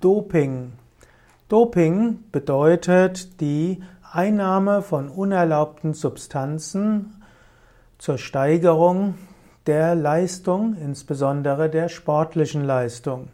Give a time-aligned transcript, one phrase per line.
[0.00, 0.74] Doping.
[1.48, 7.22] Doping bedeutet die Einnahme von unerlaubten Substanzen
[7.98, 9.14] zur Steigerung
[9.66, 13.28] der Leistung, insbesondere der sportlichen Leistung.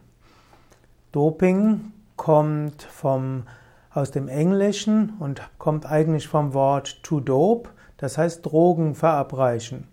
[1.11, 3.43] Doping kommt vom,
[3.91, 9.87] aus dem Englischen und kommt eigentlich vom Wort to dope, das heißt Drogen verabreichen.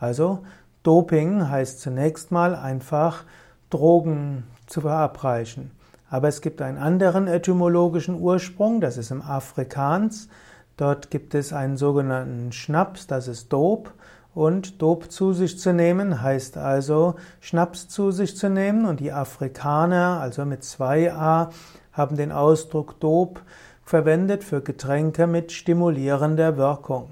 [0.00, 0.42] Also
[0.84, 3.24] Doping heißt zunächst mal einfach
[3.68, 5.70] Drogen zu verabreichen.
[6.10, 10.28] Aber es gibt einen anderen etymologischen Ursprung, das ist im Afrikaans.
[10.76, 13.90] Dort gibt es einen sogenannten Schnaps, das ist Dope.
[14.34, 18.84] Und Dope zu sich zu nehmen heißt also Schnaps zu sich zu nehmen.
[18.84, 21.50] Und die Afrikaner, also mit zwei A,
[21.92, 23.40] haben den Ausdruck Dope
[23.84, 27.10] verwendet für Getränke mit stimulierender Wirkung.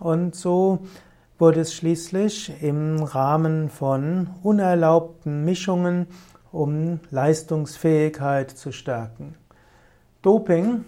[0.00, 0.80] Und so
[1.38, 6.08] wurde es schließlich im Rahmen von unerlaubten Mischungen
[6.52, 9.34] um Leistungsfähigkeit zu stärken.
[10.22, 10.84] Doping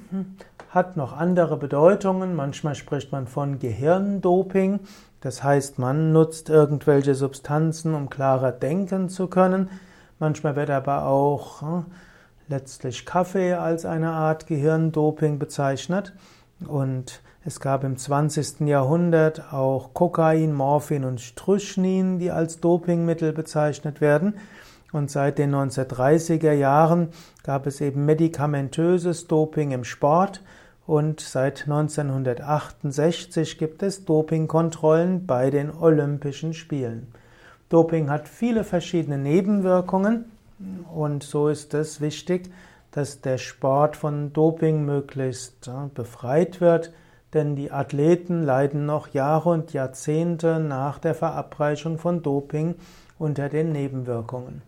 [0.71, 2.35] hat noch andere Bedeutungen.
[2.35, 4.81] Manchmal spricht man von Gehirndoping.
[5.21, 9.69] Das heißt, man nutzt irgendwelche Substanzen, um klarer denken zu können.
[10.19, 11.87] Manchmal wird aber auch hm,
[12.49, 16.15] letztlich Kaffee als eine Art Gehirndoping bezeichnet.
[16.67, 18.61] Und es gab im 20.
[18.61, 24.35] Jahrhundert auch Kokain, Morphin und Strychnin, die als Dopingmittel bezeichnet werden.
[24.93, 27.09] Und seit den 1930er Jahren
[27.45, 30.43] gab es eben medikamentöses Doping im Sport
[30.87, 37.07] und seit 1968 gibt es Dopingkontrollen bei den Olympischen Spielen.
[37.69, 40.25] Doping hat viele verschiedene Nebenwirkungen
[40.93, 42.51] und so ist es wichtig,
[42.91, 46.93] dass der Sport von Doping möglichst befreit wird,
[47.33, 52.75] denn die Athleten leiden noch Jahre und Jahrzehnte nach der Verabreichung von Doping
[53.21, 54.63] unter den Nebenwirkungen.